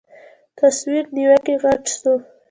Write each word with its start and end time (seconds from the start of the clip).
تصوير 0.57 1.03
نوکى 1.15 1.55
غټ 1.63 1.83
سو. 1.99 2.13